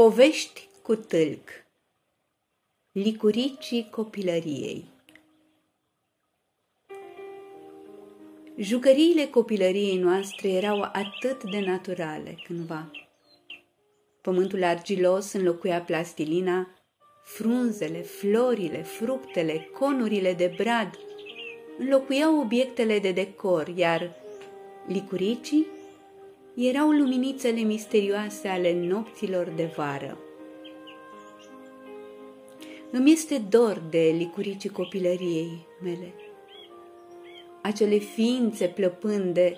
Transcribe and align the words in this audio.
Povești 0.00 0.68
cu 0.82 0.96
tâlc. 0.96 1.48
Licuricii 2.92 3.88
copilăriei. 3.90 4.84
Jucăriile 8.56 9.26
copilăriei 9.26 9.96
noastre 9.96 10.48
erau 10.48 10.82
atât 10.82 11.50
de 11.50 11.60
naturale 11.60 12.38
cândva. 12.46 12.90
Pământul 14.20 14.62
argilos 14.62 15.32
înlocuia 15.32 15.80
plastilina, 15.80 16.68
frunzele, 17.24 18.02
florile, 18.02 18.82
fructele, 18.82 19.68
conurile 19.78 20.32
de 20.32 20.54
brad. 20.56 20.98
Înlocuiau 21.78 22.40
obiectele 22.40 22.98
de 22.98 23.12
decor, 23.12 23.68
iar 23.68 24.16
licuricii 24.86 25.66
erau 26.68 26.90
luminițele 26.90 27.60
misterioase 27.60 28.48
ale 28.48 28.86
nopților 28.86 29.52
de 29.56 29.72
vară. 29.76 30.18
Îmi 32.90 33.12
este 33.12 33.38
dor 33.48 33.82
de 33.90 34.14
licuricii 34.18 34.70
copilăriei 34.70 35.66
mele, 35.82 36.14
acele 37.62 37.96
ființe 37.96 38.66
plăpânde, 38.66 39.56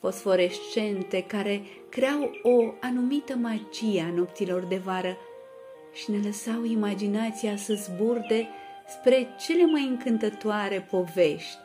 fosforescente, 0.00 1.22
care 1.22 1.62
creau 1.88 2.30
o 2.42 2.74
anumită 2.80 3.34
magie 3.34 4.00
a 4.00 4.14
nopților 4.14 4.62
de 4.62 4.76
vară 4.76 5.16
și 5.92 6.10
ne 6.10 6.18
lăsau 6.24 6.64
imaginația 6.64 7.56
să 7.56 7.74
zburde 7.74 8.48
spre 8.88 9.28
cele 9.46 9.64
mai 9.64 9.86
încântătoare 9.88 10.86
povești. 10.90 11.63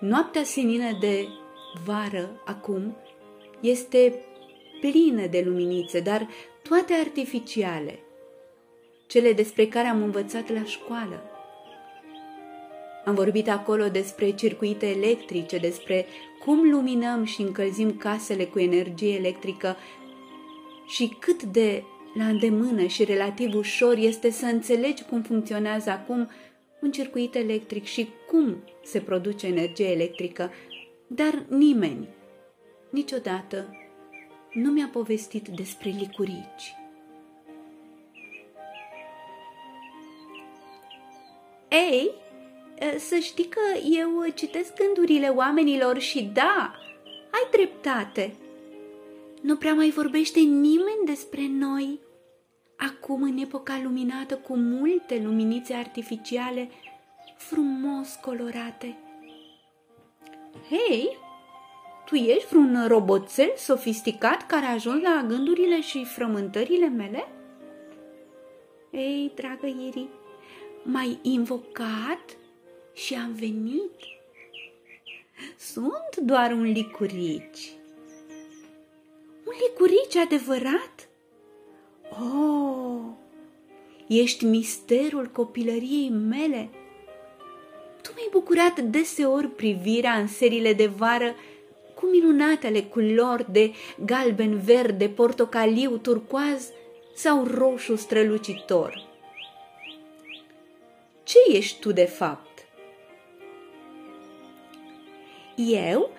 Noaptea 0.00 0.44
senină 0.44 0.98
de 1.00 1.28
vară 1.84 2.42
acum 2.44 2.96
este 3.60 4.14
plină 4.80 5.26
de 5.26 5.42
luminițe, 5.46 6.00
dar 6.00 6.28
toate 6.62 6.92
artificiale, 6.92 7.98
cele 9.06 9.32
despre 9.32 9.66
care 9.66 9.86
am 9.86 10.02
învățat 10.02 10.52
la 10.52 10.64
școală. 10.64 11.22
Am 13.04 13.14
vorbit 13.14 13.48
acolo 13.48 13.88
despre 13.88 14.30
circuite 14.30 14.86
electrice, 14.86 15.58
despre 15.58 16.06
cum 16.44 16.70
luminăm 16.70 17.24
și 17.24 17.40
încălzim 17.40 17.96
casele 17.96 18.44
cu 18.44 18.58
energie 18.58 19.14
electrică 19.14 19.76
și 20.86 21.16
cât 21.18 21.42
de 21.42 21.82
la 22.14 22.24
îndemână 22.24 22.86
și 22.86 23.04
relativ 23.04 23.54
ușor 23.54 23.96
este 23.96 24.30
să 24.30 24.46
înțelegi 24.46 25.02
cum 25.02 25.22
funcționează 25.22 25.90
acum 25.90 26.30
un 26.80 26.90
circuit 26.90 27.34
electric 27.34 27.84
și 27.84 28.08
cum 28.26 28.64
se 28.82 29.00
produce 29.00 29.46
energie 29.46 29.90
electrică, 29.90 30.50
dar 31.06 31.44
nimeni, 31.48 32.08
niciodată, 32.90 33.76
nu 34.52 34.70
mi-a 34.70 34.88
povestit 34.92 35.48
despre 35.48 35.90
licurici. 35.98 36.74
Ei, 41.68 42.10
să 42.98 43.16
știi 43.16 43.44
că 43.44 43.60
eu 44.00 44.28
citesc 44.34 44.74
gândurile 44.74 45.28
oamenilor 45.28 45.98
și 45.98 46.22
da, 46.22 46.74
ai 47.30 47.48
dreptate. 47.50 48.34
Nu 49.42 49.56
prea 49.56 49.74
mai 49.74 49.90
vorbește 49.90 50.40
nimeni 50.40 51.04
despre 51.04 51.46
noi 51.48 52.00
acum 52.80 53.22
în 53.22 53.38
epoca 53.38 53.80
luminată 53.82 54.36
cu 54.36 54.56
multe 54.56 55.20
luminițe 55.24 55.74
artificiale 55.74 56.70
frumos 57.36 58.14
colorate. 58.14 58.96
Hei, 60.68 61.18
tu 62.04 62.14
ești 62.14 62.46
vreun 62.48 62.86
roboțel 62.86 63.52
sofisticat 63.56 64.46
care 64.46 64.66
a 64.66 64.72
ajuns 64.72 65.02
la 65.02 65.24
gândurile 65.28 65.80
și 65.80 66.04
frământările 66.04 66.88
mele? 66.88 67.28
Ei, 68.90 69.32
dragă 69.34 69.66
Iri, 69.66 70.08
m-ai 70.82 71.18
invocat 71.22 72.36
și 72.94 73.14
am 73.14 73.32
venit. 73.32 73.92
Sunt 75.56 76.16
doar 76.16 76.52
un 76.52 76.62
licurici. 76.62 77.72
Un 79.46 79.54
licurici 79.68 80.16
adevărat? 80.16 81.09
Oh, 82.10 83.00
ești 84.06 84.44
misterul 84.44 85.26
copilăriei 85.26 86.08
mele. 86.08 86.68
Tu 88.02 88.10
mi-ai 88.14 88.28
bucurat 88.30 88.80
deseori 88.80 89.48
privirea 89.48 90.12
în 90.12 90.26
serile 90.26 90.72
de 90.72 90.86
vară 90.86 91.34
cu 91.94 92.06
minunatele 92.06 92.82
culori 92.82 93.52
de 93.52 93.72
galben, 94.04 94.58
verde, 94.58 95.08
portocaliu, 95.08 95.96
turcoaz 95.96 96.68
sau 97.14 97.44
roșu 97.44 97.96
strălucitor. 97.96 99.08
Ce 101.22 101.38
ești 101.56 101.80
tu 101.80 101.92
de 101.92 102.04
fapt? 102.04 102.66
Eu 105.56 106.10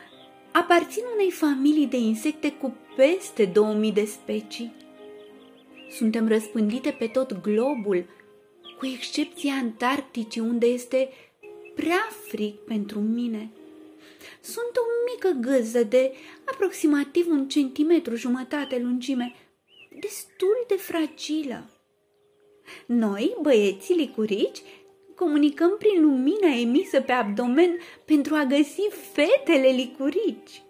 aparțin 0.51 1.03
unei 1.13 1.31
familii 1.31 1.87
de 1.87 1.97
insecte 1.97 2.51
cu 2.51 2.75
peste 2.95 3.45
2000 3.45 3.91
de 3.91 4.05
specii. 4.05 4.80
Suntem 5.91 6.27
răspândite 6.27 6.91
pe 6.91 7.07
tot 7.07 7.41
globul, 7.41 8.05
cu 8.77 8.85
excepția 8.85 9.53
Antarcticii, 9.53 10.41
unde 10.41 10.65
este 10.65 11.09
prea 11.75 12.07
fric 12.27 12.55
pentru 12.55 12.99
mine. 12.99 13.49
Sunt 14.41 14.75
o 14.75 14.81
mică 15.13 15.49
gâză 15.49 15.83
de 15.83 16.13
aproximativ 16.45 17.27
un 17.29 17.47
centimetru 17.47 18.15
jumătate 18.15 18.79
lungime, 18.79 19.35
destul 19.99 20.65
de 20.67 20.75
fragilă. 20.75 21.69
Noi, 22.85 23.35
băieții 23.41 23.95
licurici, 23.95 24.61
comunicăm 25.15 25.75
prin 25.77 26.01
lumina 26.01 26.55
emisă 26.59 27.01
pe 27.01 27.11
abdomen 27.11 27.77
pentru 28.05 28.35
a 28.35 28.43
găsi 28.43 28.81
fetele 29.13 29.67
licurici. 29.67 30.61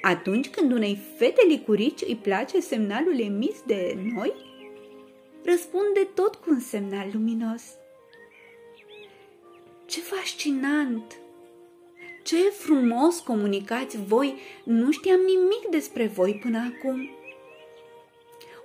Atunci 0.00 0.48
când 0.48 0.72
unei 0.72 0.98
fete 1.16 1.44
licurici 1.48 2.02
îi 2.06 2.16
place 2.16 2.60
semnalul 2.60 3.20
emis 3.20 3.62
de 3.66 3.96
noi, 4.14 4.32
răspunde 5.44 6.08
tot 6.14 6.34
cu 6.34 6.50
un 6.50 6.60
semnal 6.60 7.08
luminos. 7.12 7.62
Ce 9.86 10.00
fascinant! 10.00 11.18
Ce 12.22 12.36
frumos 12.36 13.18
comunicați 13.18 13.98
voi! 14.06 14.34
Nu 14.64 14.90
știam 14.90 15.20
nimic 15.20 15.66
despre 15.70 16.06
voi 16.06 16.38
până 16.42 16.58
acum. 16.58 17.10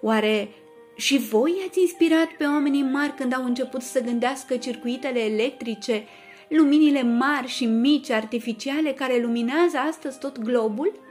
Oare 0.01 0.49
și 0.95 1.17
voi 1.17 1.63
ați 1.67 1.79
inspirat 1.79 2.27
pe 2.37 2.43
oamenii 2.43 2.83
mari 2.83 3.13
când 3.15 3.33
au 3.33 3.43
început 3.43 3.81
să 3.81 4.01
gândească 4.01 4.57
circuitele 4.57 5.19
electrice, 5.19 6.03
luminile 6.49 7.01
mari 7.03 7.47
și 7.47 7.65
mici 7.65 8.09
artificiale 8.09 8.93
care 8.93 9.21
luminează 9.21 9.77
astăzi 9.77 10.19
tot 10.19 10.39
globul? 10.39 11.03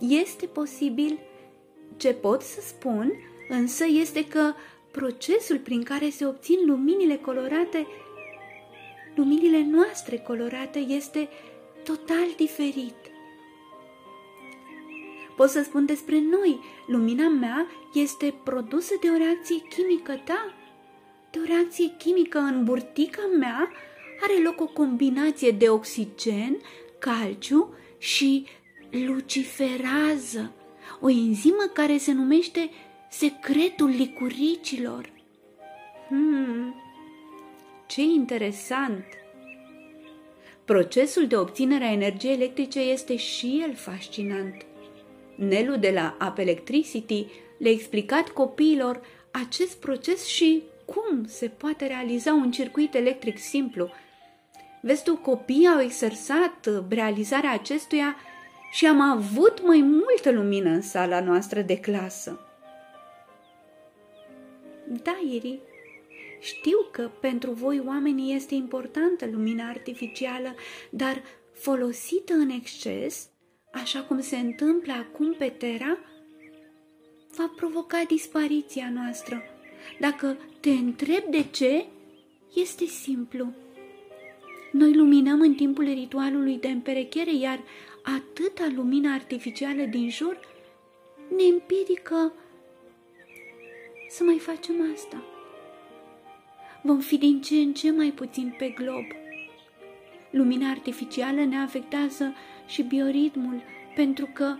Este 0.00 0.46
posibil. 0.46 1.18
Ce 1.96 2.12
pot 2.12 2.42
să 2.42 2.60
spun 2.60 3.12
însă 3.48 3.84
este 3.86 4.26
că 4.26 4.52
procesul 4.90 5.58
prin 5.58 5.82
care 5.82 6.10
se 6.10 6.26
obțin 6.26 6.58
luminile 6.66 7.16
colorate, 7.16 7.86
luminile 9.14 9.64
noastre 9.70 10.16
colorate, 10.16 10.78
este 10.78 11.28
total 11.84 12.26
diferit. 12.36 12.94
Pot 15.36 15.48
să 15.48 15.62
spun 15.62 15.86
despre 15.86 16.20
noi, 16.20 16.60
lumina 16.86 17.28
mea 17.28 17.66
este 17.94 18.34
produsă 18.44 18.94
de 19.00 19.08
o 19.08 19.16
reacție 19.16 19.56
chimică, 19.76 20.22
da? 20.24 20.54
De 21.30 21.38
o 21.38 21.44
reacție 21.44 21.94
chimică 21.98 22.38
în 22.38 22.64
burtica 22.64 23.22
mea 23.38 23.70
are 24.22 24.42
loc 24.42 24.60
o 24.60 24.66
combinație 24.66 25.50
de 25.50 25.68
oxigen, 25.68 26.56
calciu 26.98 27.74
și 27.98 28.46
luciferază, 28.90 30.52
o 31.00 31.10
enzimă 31.10 31.70
care 31.72 31.96
se 31.96 32.12
numește 32.12 32.70
secretul 33.10 33.88
licuricilor. 33.88 35.10
Hmm, 36.08 36.74
ce 37.86 38.02
interesant! 38.02 39.04
Procesul 40.64 41.26
de 41.26 41.36
obținere 41.36 41.84
a 41.84 41.92
energiei 41.92 42.34
electrice 42.34 42.80
este 42.80 43.16
și 43.16 43.60
el 43.68 43.74
fascinant. 43.74 44.66
Nelu 45.34 45.76
de 45.76 45.90
la 45.90 46.16
App 46.18 46.38
Electricity 46.38 47.26
le-a 47.58 47.70
explicat 47.70 48.28
copiilor 48.28 49.00
acest 49.30 49.76
proces 49.80 50.26
și 50.26 50.62
cum 50.84 51.24
se 51.26 51.48
poate 51.48 51.86
realiza 51.86 52.32
un 52.32 52.50
circuit 52.50 52.94
electric 52.94 53.38
simplu. 53.38 53.90
Vezi 54.80 55.02
tu, 55.02 55.16
copiii 55.16 55.66
au 55.66 55.80
exersat 55.80 56.68
realizarea 56.88 57.52
acestuia 57.52 58.16
și 58.70 58.86
am 58.86 59.00
avut 59.00 59.66
mai 59.66 59.80
multă 59.80 60.30
lumină 60.30 60.70
în 60.70 60.82
sala 60.82 61.20
noastră 61.20 61.60
de 61.60 61.80
clasă. 61.80 62.40
Da, 65.02 65.18
Iri, 65.32 65.60
știu 66.40 66.78
că 66.92 67.10
pentru 67.20 67.50
voi 67.50 67.82
oamenii 67.86 68.34
este 68.34 68.54
importantă 68.54 69.26
lumina 69.32 69.68
artificială, 69.68 70.54
dar 70.90 71.22
folosită 71.52 72.32
în 72.32 72.48
exces 72.48 73.30
așa 73.72 74.00
cum 74.02 74.20
se 74.20 74.36
întâmplă 74.36 74.92
acum 74.92 75.34
pe 75.34 75.48
Terra, 75.48 75.98
va 77.36 77.52
provoca 77.56 78.02
dispariția 78.08 78.90
noastră. 78.94 79.42
Dacă 80.00 80.36
te 80.60 80.70
întreb 80.70 81.24
de 81.30 81.44
ce, 81.50 81.86
este 82.54 82.84
simplu. 82.84 83.52
Noi 84.70 84.94
luminăm 84.94 85.40
în 85.40 85.54
timpul 85.54 85.84
ritualului 85.84 86.58
de 86.58 86.68
împerechere, 86.68 87.34
iar 87.34 87.60
atâta 88.02 88.72
lumină 88.74 89.12
artificială 89.12 89.82
din 89.82 90.10
jur 90.10 90.40
ne 91.36 91.44
împiedică 91.44 92.32
să 94.08 94.24
mai 94.24 94.38
facem 94.38 94.74
asta. 94.94 95.22
Vom 96.82 96.98
fi 96.98 97.18
din 97.18 97.40
ce 97.40 97.54
în 97.54 97.72
ce 97.72 97.90
mai 97.90 98.10
puțin 98.10 98.54
pe 98.58 98.68
glob. 98.68 99.04
Lumina 100.30 100.70
artificială 100.70 101.44
ne 101.44 101.56
afectează 101.56 102.34
și 102.66 102.82
bioritmul, 102.82 103.62
pentru 103.94 104.28
că 104.32 104.56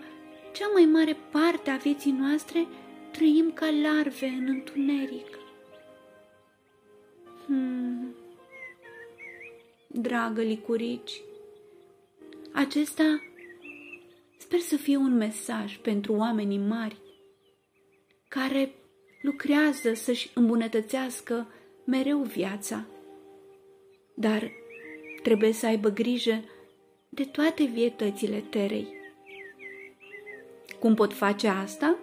cea 0.52 0.66
mai 0.74 0.84
mare 0.84 1.16
parte 1.30 1.70
a 1.70 1.76
vieții 1.76 2.10
noastre 2.10 2.66
trăim 3.10 3.50
ca 3.54 3.66
larve 3.82 4.26
în 4.26 4.46
întuneric. 4.48 5.38
Hmm. 7.46 7.89
Dragă 9.92 10.42
licurici, 10.42 11.22
acesta 12.52 13.22
sper 14.36 14.58
să 14.58 14.76
fie 14.76 14.96
un 14.96 15.16
mesaj 15.16 15.76
pentru 15.76 16.12
oamenii 16.12 16.58
mari 16.58 16.96
care 18.28 18.74
lucrează 19.22 19.94
să-și 19.94 20.30
îmbunătățească 20.34 21.46
mereu 21.84 22.18
viața, 22.18 22.86
dar 24.14 24.50
trebuie 25.22 25.52
să 25.52 25.66
aibă 25.66 25.88
grijă 25.88 26.44
de 27.08 27.24
toate 27.24 27.64
vietățile 27.64 28.44
terei. 28.50 28.88
Cum 30.78 30.94
pot 30.94 31.12
face 31.12 31.48
asta? 31.48 31.98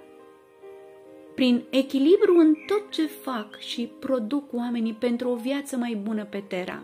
Prin 1.36 1.64
echilibru 1.70 2.38
în 2.38 2.56
tot 2.66 2.92
ce 2.92 3.06
fac 3.06 3.60
și 3.60 3.92
produc 4.00 4.54
oamenii 4.54 4.94
pentru 4.94 5.30
o 5.30 5.36
viață 5.36 5.78
mai 5.78 5.96
bună 5.96 6.26
pe 6.26 6.44
Terra. 6.48 6.84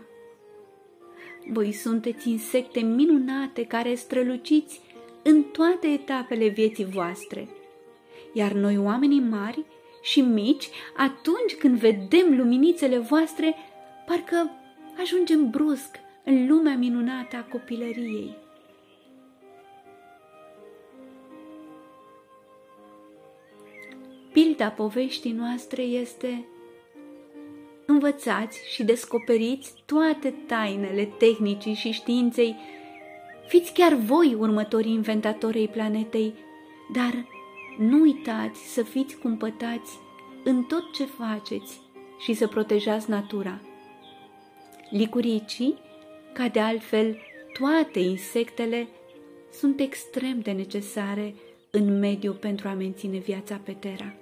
Voi 1.52 1.72
sunteți 1.72 2.30
insecte 2.30 2.80
minunate 2.80 3.64
care 3.64 3.94
străluciți 3.94 4.80
în 5.22 5.42
toate 5.42 5.86
etapele 5.86 6.48
vieții 6.48 6.84
voastre. 6.84 7.48
Iar 8.32 8.52
noi, 8.52 8.78
oamenii 8.78 9.20
mari 9.20 9.64
și 10.02 10.20
mici, 10.20 10.68
atunci 10.96 11.54
când 11.58 11.78
vedem 11.78 12.36
luminițele 12.36 12.98
voastre, 12.98 13.54
parcă 14.06 14.50
ajungem 15.00 15.50
brusc 15.50 16.00
în 16.24 16.46
lumea 16.46 16.76
minunată 16.76 17.36
a 17.36 17.42
copilăriei. 17.42 18.36
Pilda 24.32 24.68
poveștii 24.68 25.32
noastre 25.32 25.82
este 25.82 26.44
Învățați 27.94 28.58
și 28.72 28.84
descoperiți 28.84 29.72
toate 29.86 30.34
tainele 30.46 31.04
tehnicii 31.04 31.74
și 31.74 31.90
științei. 31.90 32.56
Fiți 33.46 33.72
chiar 33.72 33.94
voi 33.94 34.36
următorii 34.38 34.92
inventatori 34.92 35.58
ai 35.58 35.68
planetei, 35.68 36.34
dar 36.92 37.26
nu 37.78 38.00
uitați 38.00 38.72
să 38.72 38.82
fiți 38.82 39.16
cumpătați 39.16 39.98
în 40.44 40.62
tot 40.62 40.92
ce 40.92 41.04
faceți 41.04 41.80
și 42.18 42.34
să 42.34 42.46
protejați 42.46 43.10
natura. 43.10 43.60
Licuricii 44.90 45.78
ca 46.32 46.48
de 46.48 46.60
altfel 46.60 47.18
toate 47.58 47.98
insectele, 47.98 48.88
sunt 49.52 49.80
extrem 49.80 50.40
de 50.40 50.50
necesare 50.50 51.34
în 51.70 51.98
mediu 51.98 52.32
pentru 52.32 52.68
a 52.68 52.72
menține 52.72 53.18
viața 53.18 53.60
pe 53.64 53.72
Terra. 53.72 54.14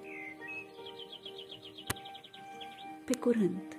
Pe 3.13 3.19
curând! 3.19 3.72